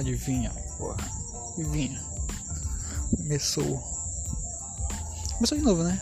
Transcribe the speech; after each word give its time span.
Adivinha, 0.00 0.50
porra. 0.78 0.96
Adivinha. 1.52 2.02
Começou. 3.14 3.76
Começou 5.34 5.58
de 5.58 5.64
novo, 5.64 5.82
né? 5.82 6.00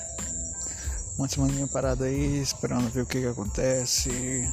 Uma 1.18 1.29
semana 1.29 1.66
parada 1.66 2.04
aí, 2.04 2.40
esperando 2.40 2.89
ver 2.90 3.00
o 3.00 3.07
que, 3.07 3.21
que 3.21 3.26
acontece. 3.26 4.48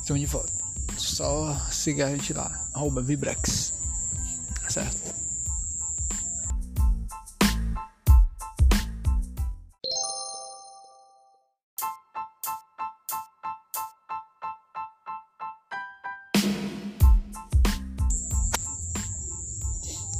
Estamos 0.00 0.20
de 0.20 0.26
volta. 0.26 0.50
Só 0.96 1.54
siga 1.70 2.06
a 2.06 2.10
gente 2.10 2.32
lá, 2.32 2.58
arroba 2.72 3.02
Vibrex. 3.02 3.74
Tá 4.62 4.70
certo? 4.70 5.14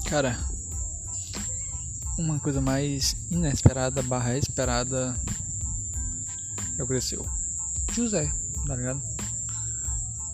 Cara, 0.08 0.38
uma 2.16 2.38
coisa 2.38 2.60
mais 2.60 3.16
inesperada 3.30 4.02
barra 4.02 4.38
esperada 4.38 5.16
aconteceu. 6.78 7.26
José, 7.92 8.32
tá 8.66 8.76
ligado? 8.76 9.02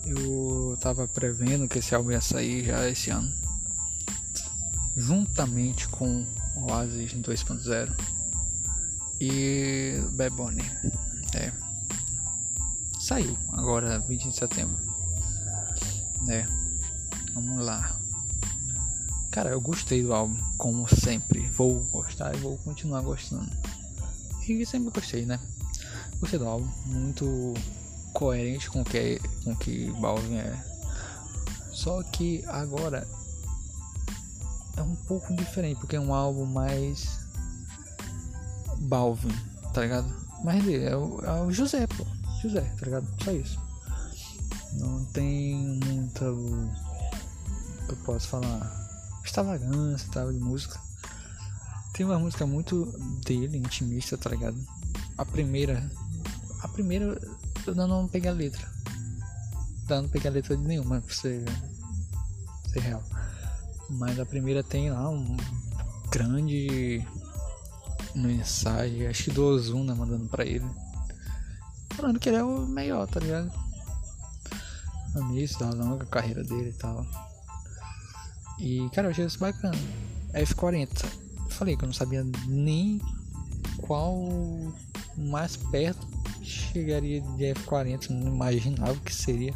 Eu 0.05 0.77
tava 0.79 1.07
prevendo 1.07 1.67
que 1.67 1.79
esse 1.79 1.95
álbum 1.95 2.11
ia 2.11 2.21
sair 2.21 2.65
já 2.65 2.87
esse 2.87 3.09
ano. 3.09 3.31
Juntamente 4.95 5.87
com 5.87 6.25
Oasis 6.55 7.13
2.0 7.13 7.91
e 9.19 9.99
Bad. 10.11 10.61
É. 11.35 11.51
Saiu 12.99 13.37
agora 13.53 13.99
20 13.99 14.29
de 14.29 14.35
setembro. 14.35 14.77
É. 16.29 16.45
Vamos 17.33 17.65
lá. 17.65 18.02
Cara, 19.33 19.49
eu 19.49 19.59
gostei 19.59 20.03
do 20.03 20.13
álbum, 20.13 20.37
como 20.59 20.87
sempre. 20.87 21.39
Vou 21.49 21.79
gostar 21.85 22.35
e 22.35 22.37
vou 22.37 22.55
continuar 22.59 23.01
gostando. 23.01 23.49
E 24.47 24.63
sempre 24.63 24.91
gostei, 24.91 25.25
né? 25.25 25.39
Gostei 26.19 26.37
do 26.37 26.47
álbum, 26.47 26.69
muito 26.85 27.55
coerente 28.13 28.69
com 28.69 28.81
o 28.81 28.85
que, 28.85 29.19
com 29.43 29.55
que 29.55 29.91
Balvin 29.93 30.35
é. 30.35 30.63
Só 31.71 32.03
que 32.03 32.45
agora 32.45 33.07
é 34.77 34.83
um 34.83 34.95
pouco 35.07 35.35
diferente, 35.35 35.79
porque 35.79 35.95
é 35.95 35.99
um 35.99 36.13
álbum 36.13 36.45
mais 36.45 37.17
Balvin, 38.81 39.35
tá 39.73 39.81
ligado? 39.81 40.13
Mas 40.43 40.63
é 40.67 40.95
o, 40.95 41.19
é 41.25 41.41
o 41.41 41.51
José, 41.51 41.87
pô. 41.87 42.05
José, 42.39 42.61
tá 42.61 42.85
ligado? 42.85 43.07
Só 43.23 43.31
isso. 43.31 43.59
Não 44.73 45.03
tem 45.05 45.55
muita. 45.83 46.25
Eu 46.25 47.95
posso 48.05 48.27
falar 48.27 48.82
extravagância 49.23 50.09
tal, 50.11 50.31
de 50.31 50.39
música. 50.39 50.79
Tem 51.93 52.05
uma 52.05 52.19
música 52.19 52.45
muito 52.45 52.85
dele, 53.25 53.57
intimista, 53.57 54.17
tá 54.17 54.29
ligado? 54.29 54.57
A 55.17 55.25
primeira. 55.25 55.89
A 56.61 56.67
primeira 56.67 57.19
eu 57.65 57.75
não 57.75 58.07
peguei 58.07 58.29
a 58.29 58.33
letra. 58.33 58.67
Eu 59.89 60.01
não 60.01 60.09
peguei 60.09 60.29
a 60.29 60.33
letra 60.33 60.57
de 60.57 60.63
nenhuma 60.63 61.01
pra 61.01 61.13
ser, 61.13 61.45
ser 62.71 62.79
real. 62.79 63.03
Mas 63.89 64.19
a 64.19 64.25
primeira 64.25 64.63
tem 64.63 64.89
lá 64.91 65.09
um 65.09 65.37
grande 66.09 67.05
mensagem, 68.15 69.07
acho 69.07 69.25
que 69.25 69.31
do 69.31 69.45
Ozuna 69.45 69.95
mandando 69.95 70.27
pra 70.27 70.45
ele. 70.45 70.65
Falando 71.91 72.19
que 72.19 72.29
ele 72.29 72.37
é 72.37 72.43
o 72.43 72.65
melhor, 72.65 73.07
tá 73.07 73.19
ligado? 73.19 73.51
Início 75.15 75.59
da 75.59 75.69
longa 75.69 76.05
carreira 76.07 76.43
dele 76.43 76.69
e 76.69 76.73
tal. 76.73 77.05
E, 78.59 78.89
cara, 78.93 79.07
eu 79.07 79.11
achei 79.11 79.25
isso 79.25 79.39
bacana. 79.39 79.77
F40. 80.33 81.05
Eu 81.45 81.51
falei 81.51 81.75
que 81.75 81.83
eu 81.83 81.87
não 81.87 81.93
sabia 81.93 82.25
nem 82.47 83.01
qual 83.77 84.15
mais 85.17 85.57
perto 85.57 86.07
chegaria 86.41 87.21
de 87.21 87.43
F40. 87.53 88.09
Não 88.09 88.33
imaginava 88.33 88.95
que 88.97 89.13
seria. 89.13 89.53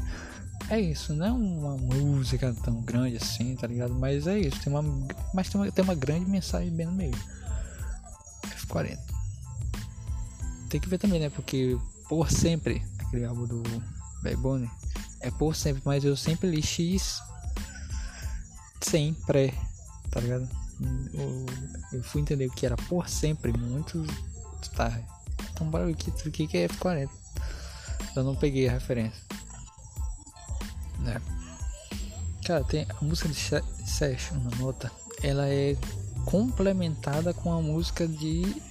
É 0.69 0.79
isso, 0.79 1.13
não 1.13 1.25
é 1.25 1.31
uma 1.31 1.77
música 1.77 2.53
tão 2.61 2.81
grande 2.81 3.15
assim, 3.15 3.55
tá 3.55 3.67
ligado? 3.67 3.93
Mas 3.93 4.27
é 4.27 4.37
isso, 4.37 4.59
tem 4.61 4.73
uma, 4.73 4.83
mas 5.33 5.47
tem 5.47 5.61
uma, 5.61 5.71
tem 5.71 5.83
uma 5.83 5.95
grande 5.95 6.29
mensagem 6.29 6.69
bem 6.71 6.85
no 6.85 6.91
meio. 6.91 7.15
F40. 8.43 8.99
Tem 10.69 10.81
que 10.81 10.89
ver 10.89 10.97
também, 10.97 11.21
né? 11.21 11.29
Porque 11.29 11.77
por 12.09 12.29
sempre, 12.29 12.83
aquele 12.99 13.23
álbum 13.23 13.45
do 13.45 13.63
Bad 14.21 14.69
é 15.21 15.31
por 15.31 15.55
sempre, 15.55 15.81
mas 15.85 16.03
eu 16.03 16.17
sempre 16.17 16.49
li 16.49 16.61
X 16.61 17.21
sem 18.81 19.13
pré, 19.13 19.53
tá 20.11 20.19
ligado? 20.19 20.49
Eu, 21.91 22.03
fui 22.03 22.21
entender 22.21 22.45
o 22.45 22.51
que 22.51 22.65
era 22.65 22.75
por 22.75 23.09
sempre 23.09 23.51
muito 23.51 24.05
tarde. 24.75 25.03
Então 25.51 25.69
ver 25.71 25.91
o 25.91 25.95
que, 26.31 26.47
que 26.47 26.57
é 26.57 26.67
F40. 26.67 27.09
Eu 28.15 28.23
não 28.23 28.35
peguei 28.35 28.67
a 28.67 28.71
referência. 28.71 29.21
Né? 30.99 31.21
Cara, 32.45 32.63
tem 32.63 32.85
a 32.89 33.03
música 33.03 33.29
de 33.29 33.35
Session 33.35 34.37
na 34.37 34.55
nota, 34.57 34.91
ela 35.21 35.47
é 35.47 35.75
complementada 36.25 37.33
com 37.33 37.51
a 37.51 37.61
música 37.61 38.07
de 38.07 38.61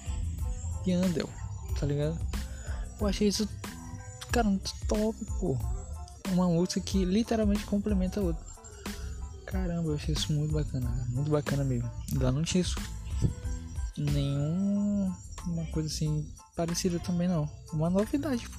Yandel, 0.86 1.28
tá 1.78 1.86
ligado? 1.86 2.18
Eu 3.00 3.06
achei 3.06 3.28
isso, 3.28 3.48
cara, 4.32 4.48
muito 4.48 4.72
top, 4.88 5.16
pô. 5.38 5.56
Uma 6.30 6.46
música 6.48 6.80
que 6.80 7.04
literalmente 7.04 7.64
complementa 7.64 8.20
a 8.20 8.24
outra. 8.24 8.44
Caramba, 9.46 9.90
eu 9.90 9.94
achei 9.94 10.12
isso 10.12 10.32
muito 10.32 10.52
bacana, 10.52 10.90
muito 11.08 11.30
bacana 11.30 11.62
mesmo. 11.62 11.88
Lá 12.14 12.32
não 12.32 12.42
tinha 12.42 12.60
isso. 12.60 12.76
Nenhum. 13.96 15.14
Uma 15.46 15.64
coisa 15.66 15.88
assim 15.88 16.28
parecida 16.56 16.98
também 16.98 17.28
não. 17.28 17.48
Uma 17.72 17.88
novidade, 17.88 18.48
pô. 18.48 18.58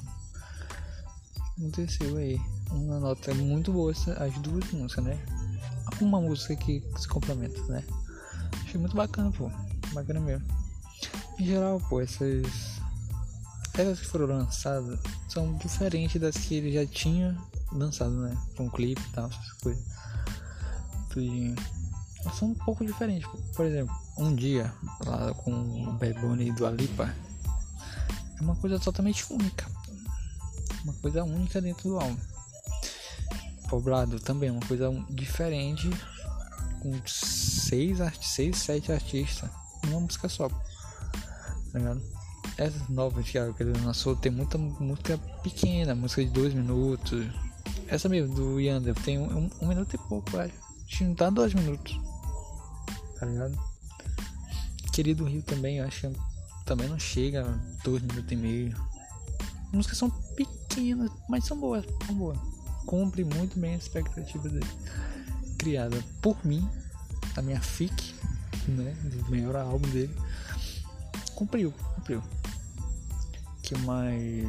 Aconteceu 1.57 2.15
aí. 2.15 2.39
Uma 2.71 2.99
nota 2.99 3.33
muito 3.35 3.73
boa 3.73 3.91
as 3.91 4.33
duas 4.39 4.71
músicas, 4.71 5.03
né? 5.03 5.19
Uma 5.99 6.21
música 6.21 6.55
que 6.55 6.81
se 6.97 7.07
complementa, 7.07 7.61
né? 7.63 7.83
Achei 8.63 8.79
muito 8.79 8.95
bacana, 8.95 9.29
pô. 9.31 9.51
Bacana 9.93 10.21
mesmo. 10.21 10.47
Em 11.37 11.45
geral, 11.45 11.81
pô, 11.89 11.99
essas. 11.99 12.77
Essas 13.73 13.99
que 13.99 14.05
foram 14.07 14.27
lançadas 14.27 14.99
são 15.27 15.53
diferentes 15.57 16.19
das 16.19 16.37
que 16.37 16.55
ele 16.55 16.71
já 16.71 16.85
tinha 16.85 17.37
lançado, 17.73 18.11
né? 18.11 18.35
Com 18.55 18.69
clipe 18.69 19.01
e 19.01 19.11
tal, 19.11 19.27
essas 19.27 19.53
coisas 19.61 19.97
de. 21.21 21.55
São 22.37 22.49
um 22.49 22.53
pouco 22.53 22.85
diferentes. 22.85 23.29
Por 23.55 23.65
exemplo, 23.65 23.95
um 24.17 24.35
dia 24.35 24.73
lá 25.05 25.33
com 25.33 25.51
o 25.51 25.93
Bad 25.93 26.19
Bunny 26.19 26.51
do 26.51 26.65
Alipa 26.65 27.13
é 28.37 28.41
uma 28.41 28.55
coisa 28.55 28.79
totalmente 28.79 29.25
única. 29.31 29.65
Uma 30.83 30.93
coisa 30.93 31.23
única 31.23 31.61
dentro 31.61 31.89
do 31.89 31.99
álbum. 31.99 32.17
Poblado 33.69 34.19
também 34.19 34.49
é 34.49 34.51
uma 34.51 34.65
coisa 34.65 34.91
diferente. 35.09 35.89
Com 36.81 36.93
seis, 37.05 37.97
seis 38.21 38.57
sete 38.57 38.91
artistas. 38.91 39.49
Uma 39.85 39.99
música 39.99 40.29
só. 40.29 40.49
Tá? 40.49 41.97
Essas 42.57 42.87
novas 42.89 43.29
que 43.29 43.37
ele 43.37 43.73
lançou 43.83 44.15
tem 44.15 44.31
muita 44.31 44.57
música 44.57 45.17
pequena, 45.43 45.93
música 45.93 46.23
de 46.23 46.31
dois 46.31 46.53
minutos. 46.53 47.25
Essa 47.87 48.09
mesmo, 48.09 48.35
do 48.35 48.59
Yander, 48.59 48.95
tem 48.95 49.17
um, 49.17 49.37
um, 49.37 49.49
um 49.61 49.67
minuto 49.67 49.93
e 49.93 49.97
pouco, 49.97 50.37
acho. 50.37 50.66
Acho 50.87 50.99
que 50.99 51.03
não 51.03 51.15
tá 51.15 51.29
dois 51.29 51.53
minutos. 51.53 51.99
Tá 53.19 53.25
ligado? 53.25 53.59
Querido 54.93 55.25
Rio 55.25 55.43
também, 55.43 55.77
eu 55.77 55.85
acho 55.85 56.09
que 56.09 56.19
também 56.65 56.87
não 56.87 56.97
chega 56.97 57.45
a 57.45 57.83
dois 57.83 58.01
minutos 58.01 58.31
e 58.31 58.35
meio. 58.35 58.75
As 59.67 59.71
músicas 59.73 59.97
são 59.97 60.09
pequenas, 60.09 61.11
mas 61.27 61.45
são 61.45 61.59
boas, 61.59 61.85
são 62.05 62.15
boas. 62.15 62.39
Cumpre 62.85 63.23
muito 63.23 63.59
bem 63.59 63.73
a 63.73 63.77
expectativa 63.77 64.47
dele. 64.47 64.65
Criada 65.57 66.01
por 66.21 66.37
mim, 66.45 66.67
a 67.35 67.41
minha 67.41 67.61
FIC, 67.61 68.15
né? 68.69 68.95
Do 69.03 69.29
melhor 69.29 69.55
álbum 69.55 69.87
dele. 69.89 70.15
Cumpriu, 71.35 71.73
cumpriu. 71.95 72.23
Que 73.61 73.77
mais. 73.79 74.47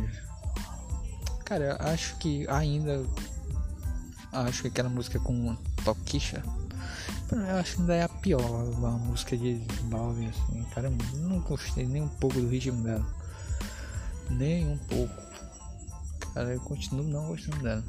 Cara, 1.45 1.77
acho 1.81 2.17
que 2.19 2.47
ainda. 2.49 3.05
Acho 4.31 4.63
que 4.63 4.69
aquela 4.69 4.89
música 4.89 5.19
com 5.19 5.57
Tokisha. 5.85 6.43
Eu 7.31 7.57
acho 7.57 7.75
que 7.75 7.81
ainda 7.83 7.95
é 7.95 8.03
a 8.03 8.09
pior 8.09 8.41
a 8.41 8.91
música 8.91 9.37
de 9.37 9.61
Balvin, 9.83 10.29
assim. 10.29 10.65
Cara, 10.75 10.91
não 11.15 11.41
gostei 11.41 11.87
nem 11.87 12.03
um 12.03 12.09
pouco 12.09 12.41
do 12.41 12.49
ritmo 12.49 12.83
dela. 12.83 13.07
Nem 14.31 14.67
um 14.67 14.79
pouco. 14.79 15.15
Cara, 16.33 16.55
eu 16.55 16.61
continuo 16.61 17.05
não 17.05 17.29
gostando 17.29 17.63
dela. 17.63 17.85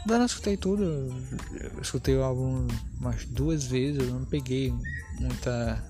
Ainda 0.00 0.18
não 0.18 0.26
escutei 0.26 0.56
tudo. 0.56 0.84
Eu 0.84 1.80
escutei 1.80 2.16
o 2.16 2.22
álbum 2.22 2.68
umas 3.00 3.24
duas 3.24 3.64
vezes. 3.64 4.06
Eu 4.06 4.14
não 4.14 4.24
peguei 4.24 4.72
muita. 5.18 5.82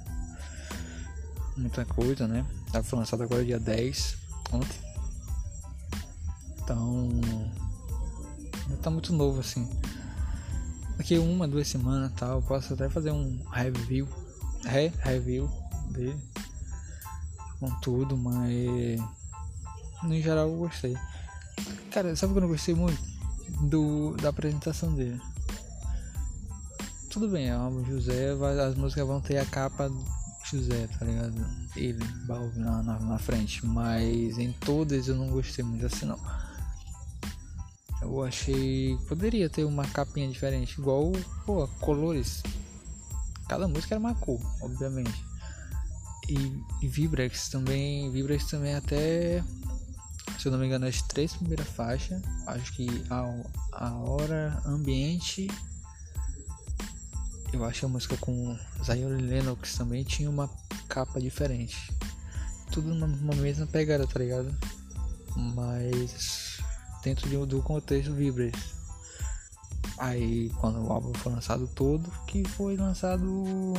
Muita 1.56 1.84
coisa, 1.84 2.26
né? 2.26 2.44
Foi 2.82 2.98
lançado 2.98 3.22
agora 3.22 3.44
dia 3.44 3.60
10, 3.60 4.16
ontem. 4.52 4.78
Então. 6.62 7.08
Não 8.68 8.76
tá 8.78 8.90
muito 8.90 9.12
novo 9.12 9.40
assim. 9.40 9.68
Daqui 10.96 11.18
uma, 11.18 11.48
duas 11.48 11.68
semanas 11.68 12.12
tal, 12.16 12.42
posso 12.42 12.74
até 12.74 12.88
fazer 12.88 13.10
um 13.10 13.42
review, 13.50 14.08
re 14.64 14.92
review 15.02 15.50
dele 15.90 16.20
com 17.60 17.70
tudo, 17.80 18.16
mas 18.16 19.00
no 20.02 20.20
geral 20.20 20.48
eu 20.48 20.56
gostei. 20.56 20.94
Cara, 21.90 22.14
sabe 22.14 22.32
o 22.32 22.34
que 22.34 22.38
eu 22.38 22.42
não 22.42 22.48
gostei 22.48 22.74
muito? 22.74 23.00
Do, 23.68 24.16
da 24.16 24.28
apresentação 24.28 24.94
dele. 24.94 25.20
Tudo 27.10 27.28
bem, 27.28 27.48
é 27.48 27.56
um 27.56 27.84
José, 27.84 28.32
as 28.66 28.74
músicas 28.74 29.06
vão 29.06 29.20
ter 29.20 29.38
a 29.38 29.46
capa 29.46 29.90
José, 30.44 30.88
tá 30.98 31.06
ligado? 31.06 31.34
Ele, 31.76 32.04
na, 32.56 32.82
na, 32.82 32.98
na 32.98 33.18
frente, 33.18 33.64
mas 33.64 34.36
em 34.36 34.52
todas 34.52 35.06
eu 35.06 35.14
não 35.14 35.28
gostei 35.28 35.64
muito 35.64 35.86
assim 35.86 36.06
não. 36.06 36.18
Eu 38.14 38.22
achei. 38.22 38.96
Poderia 39.08 39.50
ter 39.50 39.64
uma 39.64 39.84
capinha 39.88 40.28
diferente, 40.28 40.78
igual, 40.78 41.10
pô, 41.44 41.66
colores. 41.80 42.44
Cada 43.48 43.66
música 43.66 43.94
era 43.94 43.98
uma 43.98 44.14
cor, 44.14 44.40
obviamente. 44.60 45.24
E, 46.28 46.62
e 46.80 46.88
Vibrex 46.88 47.48
também. 47.48 48.12
Vibrex 48.12 48.46
também 48.46 48.76
até. 48.76 49.42
Se 50.38 50.46
eu 50.46 50.52
não 50.52 50.60
me 50.60 50.66
engano, 50.66 50.86
as 50.86 51.02
três 51.02 51.34
primeiras 51.34 51.66
faixas. 51.66 52.22
Acho 52.46 52.72
que 52.74 52.86
a, 53.10 53.24
a 53.72 53.94
hora, 53.96 54.62
ambiente. 54.64 55.48
Eu 57.52 57.64
acho 57.64 57.84
a 57.84 57.88
música 57.88 58.16
com 58.18 58.56
Zion 58.84 59.08
Lennox 59.08 59.74
também 59.74 60.04
tinha 60.04 60.30
uma 60.30 60.48
capa 60.88 61.20
diferente. 61.20 61.92
Tudo 62.70 62.94
numa 62.94 63.34
mesma 63.34 63.66
pegada, 63.66 64.06
tá 64.06 64.20
ligado? 64.20 64.56
Mas 65.36 66.53
dentro 67.04 67.28
de, 67.28 67.36
do 67.46 67.62
contexto 67.62 68.12
Vibras. 68.12 68.52
Aí 69.98 70.50
quando 70.60 70.84
o 70.84 70.90
álbum 70.90 71.12
foi 71.14 71.32
lançado 71.32 71.68
todo, 71.68 72.10
que 72.26 72.42
foi 72.48 72.76
lançado 72.76 73.74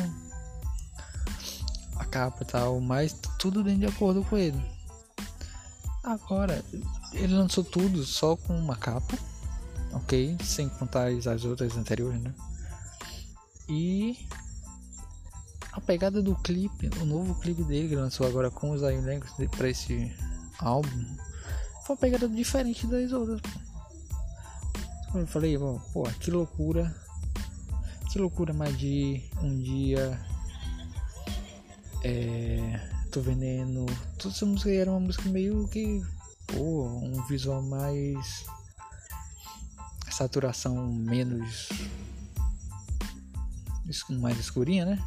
a 1.97 2.05
capa 2.05 2.43
e 2.43 2.45
tal, 2.45 2.79
mas 2.79 3.13
tudo 3.39 3.63
dentro 3.63 3.79
de 3.81 3.87
acordo 3.87 4.23
com 4.23 4.37
ele. 4.37 4.63
Agora, 6.03 6.63
ele 7.13 7.33
lançou 7.33 7.63
tudo 7.63 8.03
só 8.05 8.35
com 8.37 8.55
uma 8.55 8.75
capa, 8.75 9.17
ok? 9.91 10.37
Sem 10.43 10.69
contar 10.69 11.07
as 11.07 11.43
outras 11.43 11.75
anteriores, 11.75 12.21
né? 12.21 12.33
E 13.67 14.27
a 15.71 15.81
pegada 15.81 16.21
do 16.21 16.35
clipe, 16.35 16.89
o 17.01 17.05
novo 17.05 17.33
clipe 17.35 17.63
dele 17.63 17.89
que 17.89 17.95
lançou 17.95 18.27
agora 18.27 18.51
com 18.51 18.71
os 18.71 18.81
Zion 18.81 19.01
para 19.57 19.69
esse 19.69 20.15
álbum, 20.59 21.05
foi 21.85 21.95
uma 21.95 21.99
pegada 21.99 22.27
diferente 22.27 22.87
das 22.87 23.11
outras. 23.11 23.39
Como 25.11 25.23
eu 25.23 25.27
falei, 25.27 25.55
pô, 25.93 26.03
que 26.19 26.31
loucura. 26.31 26.93
Que 28.11 28.17
loucura, 28.17 28.53
mas 28.53 28.75
de 28.77 29.23
um 29.41 29.59
dia. 29.61 30.19
É. 32.03 32.91
Tô 33.11 33.21
veneno. 33.21 33.85
Toda 34.17 34.33
essa 34.33 34.45
música 34.45 34.71
era 34.71 34.89
uma 34.89 34.99
música 34.99 35.29
meio 35.29 35.67
que. 35.67 36.03
Pô, 36.47 36.87
um 36.87 37.23
visual 37.27 37.61
mais. 37.61 38.45
Saturação 40.09 40.87
menos. 40.87 41.69
Mais 44.09 44.39
escurinha, 44.39 44.85
né? 44.85 45.05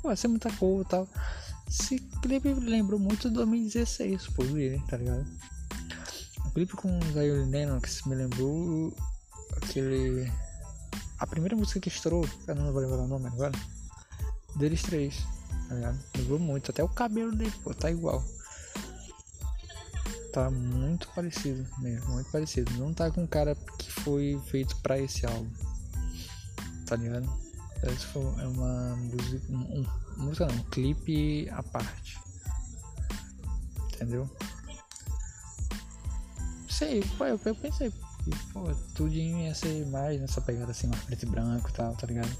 Pô, 0.00 0.14
ser 0.14 0.28
muita 0.28 0.52
cor 0.52 0.82
e 0.82 0.88
tal. 0.88 1.08
Esse 1.72 1.98
clipe 2.20 2.52
lembrou 2.52 3.00
muito 3.00 3.30
2016, 3.30 4.26
por 4.28 4.46
dele, 4.46 4.82
tá 4.90 4.98
ligado? 4.98 5.26
O 6.44 6.50
clipe 6.50 6.74
com 6.74 6.98
o 6.98 7.12
Zion 7.14 7.48
Lennox 7.48 8.02
me 8.04 8.14
lembrou 8.14 8.94
aquele. 9.56 10.30
A 11.18 11.26
primeira 11.26 11.56
música 11.56 11.80
que 11.80 11.88
estourou, 11.88 12.28
eu 12.46 12.54
não 12.54 12.74
vou 12.74 12.82
lembrar 12.82 12.98
o 12.98 13.08
nome 13.08 13.26
agora. 13.26 13.52
Deles 14.56 14.82
três, 14.82 15.16
tá 15.66 15.74
ligado? 15.74 15.98
Lembrou 16.14 16.38
muito, 16.38 16.70
até 16.70 16.84
o 16.84 16.88
cabelo 16.90 17.34
dele, 17.34 17.54
pô, 17.64 17.72
tá 17.72 17.90
igual. 17.90 18.22
Tá 20.30 20.50
muito 20.50 21.08
parecido 21.14 21.66
mesmo, 21.78 22.12
muito 22.12 22.30
parecido. 22.30 22.70
Não 22.74 22.92
tá 22.92 23.10
com 23.10 23.26
cara 23.26 23.54
que 23.78 23.90
foi 23.90 24.38
feito 24.44 24.76
pra 24.82 24.98
esse 24.98 25.24
álbum, 25.24 25.50
tá 26.84 26.96
ligado? 26.96 27.51
Essa 27.82 28.06
foi, 28.08 28.22
é 28.42 28.46
uma 28.46 28.96
música. 28.96 29.52
Um, 29.52 29.86
música 30.16 30.46
não, 30.46 30.54
um 30.54 30.64
clipe 30.64 31.48
à 31.50 31.62
parte. 31.62 32.18
Entendeu? 33.94 34.28
Sei, 36.68 37.02
pô, 37.18 37.26
eu, 37.26 37.40
eu 37.44 37.54
pensei 37.54 37.92
pô, 38.52 38.72
tudinho 38.94 39.38
ia 39.38 39.54
ser 39.54 39.86
mais 39.86 40.20
nessa 40.20 40.40
pegada 40.40 40.70
assim, 40.70 40.86
mais 40.86 41.02
preto 41.02 41.24
e 41.24 41.26
branco 41.26 41.68
e 41.68 41.72
tal, 41.72 41.94
tá 41.94 42.06
ligado? 42.06 42.30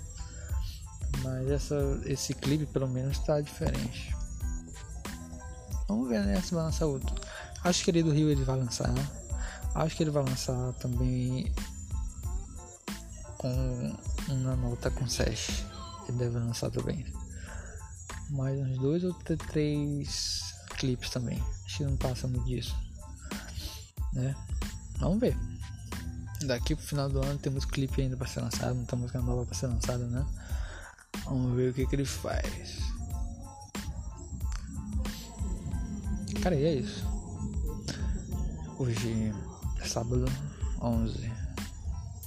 Mas 1.23 1.51
essa, 1.51 2.01
esse 2.05 2.35
clipe 2.35 2.67
pelo 2.67 2.89
menos 2.89 3.19
tá 3.19 3.41
diferente. 3.41 4.15
Vamos 5.89 6.09
ver 6.09 6.25
né, 6.25 6.41
se 6.41 6.55
vai 6.55 6.65
lançar 6.65 6.87
outro. 6.87 7.15
Acho 7.65 7.85
que 7.85 7.91
ele 7.91 8.03
do 8.03 8.13
Rio 8.13 8.31
ele 8.31 8.45
vai 8.45 8.57
lançar. 8.57 8.93
Acho 9.75 9.97
que 9.97 10.03
ele 10.03 10.11
vai 10.11 10.25
lançar 10.25 10.73
também 10.75 11.53
com 13.39 13.97
uma 14.33 14.57
nota 14.57 14.91
com 14.91 15.07
Sesh. 15.07 15.65
Ele 16.09 16.19
deve 16.19 16.39
lançar 16.39 16.71
também. 16.71 17.07
Mais 18.31 18.59
uns 18.59 18.79
dois 18.79 19.05
ou 19.05 19.15
três 19.15 20.43
clipes 20.77 21.11
também. 21.11 21.43
Acho 21.65 21.79
que 21.79 21.85
não 21.85 21.97
passa 21.97 22.27
muito 22.27 22.45
disso. 22.47 22.75
Né? 24.13 24.35
Vamos 24.99 25.21
ver. 25.21 25.37
Daqui 26.47 26.75
pro 26.75 26.85
final 26.85 27.09
do 27.09 27.23
ano 27.23 27.39
temos 27.39 27.65
clipe 27.65 28.03
ainda 28.03 28.17
para 28.17 28.27
ser 28.27 28.41
lançado, 28.41 28.75
muita 28.75 28.97
música 28.97 29.21
nova 29.21 29.47
para 29.47 29.55
ser 29.55 29.69
lançada, 29.69 30.05
né? 30.07 30.27
Vamos 31.25 31.55
ver 31.57 31.71
o 31.71 31.75
que, 31.75 31.87
que 31.87 31.95
ele 31.95 32.05
faz. 32.05 32.79
Cara, 36.43 36.57
e 36.57 36.65
é 36.65 36.75
isso. 36.75 37.07
Hoje 38.77 39.33
é 39.81 39.87
sábado 39.87 40.25
11. 40.81 41.33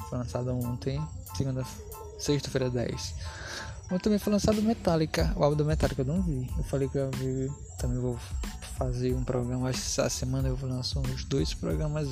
Foi 0.09 0.17
lançado 0.17 0.51
ontem, 0.55 1.05
segunda, 1.35 1.65
sexta-feira 2.17 2.69
10. 2.69 3.15
Ontem 3.85 3.99
também 3.99 4.19
foi 4.19 4.33
lançado 4.33 4.61
Metallica, 4.61 5.31
o 5.35 5.43
álbum 5.43 5.57
do 5.57 5.65
Metallica 5.65 6.01
eu 6.01 6.05
não 6.05 6.21
vi. 6.21 6.49
Eu 6.57 6.63
falei 6.63 6.89
que 6.89 6.97
eu 6.97 7.11
vi, 7.11 7.51
também 7.77 7.99
vou 7.99 8.17
fazer 8.77 9.13
um 9.13 9.23
programa, 9.23 9.69
essa 9.69 10.09
semana 10.09 10.47
eu 10.47 10.55
vou 10.55 10.69
lançar 10.69 10.99
uns 10.99 11.23
dois 11.25 11.53
programas 11.53 12.09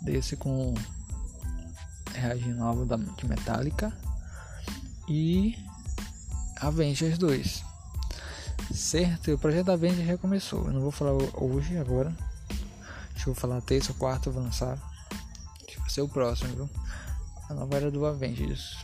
desse 0.00 0.36
com 0.36 0.74
reagindo 2.14 2.62
ao 2.62 2.68
álbum 2.68 2.86
de 3.14 3.26
Metallica 3.26 3.92
e 5.08 5.56
Avengers 6.60 7.18
2. 7.18 7.64
Certo, 8.74 9.32
o 9.32 9.38
projeto 9.38 9.70
Avengers 9.70 10.06
já 10.06 10.18
começou. 10.18 10.66
Eu 10.66 10.72
não 10.72 10.80
vou 10.80 10.90
falar 10.90 11.12
hoje, 11.34 11.76
agora. 11.78 12.12
Deixa 13.12 13.30
eu 13.30 13.34
falar 13.34 13.60
terça 13.60 13.92
ou 13.92 13.98
quarta, 13.98 14.28
eu 14.28 14.32
vou 14.32 14.42
lançar. 14.42 14.76
Vai 15.78 15.90
ser 15.90 16.00
o 16.00 16.08
próximo, 16.08 16.54
viu? 16.54 16.70
A 17.48 17.54
nova 17.54 17.76
era 17.76 17.90
do 17.90 18.04
Avengers. 18.04 18.76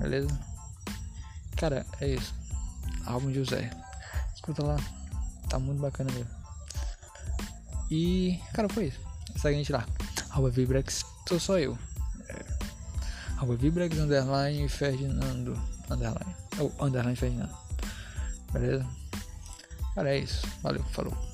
Beleza? 0.00 0.28
Cara, 1.56 1.84
é 2.00 2.08
isso. 2.08 2.34
Álbum 3.04 3.32
José. 3.32 3.70
Escuta 4.34 4.64
lá. 4.64 4.76
Tá 5.48 5.58
muito 5.58 5.80
bacana 5.80 6.10
mesmo. 6.12 6.30
E, 7.90 8.40
cara, 8.54 8.68
foi 8.68 8.86
isso. 8.86 9.00
Segue 9.36 9.56
a 9.56 9.58
gente 9.58 9.72
lá. 9.72 9.86
Arroba 10.30 10.50
Vibrex. 10.50 11.04
Sou 11.28 11.38
só 11.38 11.58
eu. 11.58 11.78
É. 12.28 12.44
Arroba 13.36 13.56
Vibrex 13.56 13.98
underline 13.98 14.68
Ferdinando. 14.68 15.60
Underline. 15.90 16.36
Ou 16.58 16.72
oh, 16.78 16.84
underline 16.84 17.16
Ferdinando. 17.16 17.54
Beleza? 18.52 18.86
Cara, 19.94 20.14
é 20.14 20.18
isso. 20.18 20.46
Valeu. 20.62 20.82
Falou. 20.84 21.29